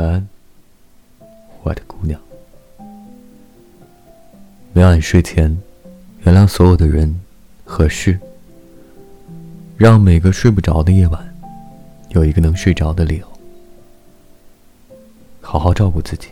[0.00, 0.26] 晚安，
[1.62, 2.18] 我的姑娘。
[4.72, 5.54] 每晚睡前，
[6.24, 7.20] 原谅所有的人
[7.66, 8.18] 和事，
[9.76, 11.36] 让每个睡不着的夜晚，
[12.08, 13.30] 有一个能睡着的理由。
[15.42, 16.28] 好好照顾自己，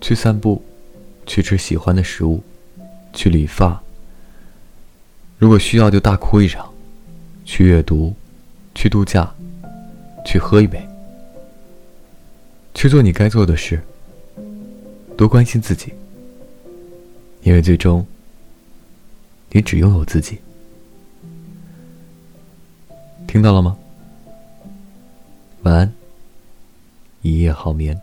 [0.00, 0.62] 去散步，
[1.26, 2.42] 去吃喜欢的食物，
[3.12, 3.78] 去理发。
[5.36, 6.66] 如果需要，就大哭一场，
[7.44, 8.14] 去阅读，
[8.74, 9.30] 去度假，
[10.24, 10.80] 去喝一杯，
[12.78, 13.82] 去做你该做的事。
[15.16, 15.92] 多关心自己，
[17.42, 18.06] 因为最终，
[19.50, 20.38] 你只拥有自己。
[23.26, 23.76] 听到了吗？
[25.62, 25.92] 晚安，
[27.22, 28.00] 一夜好眠。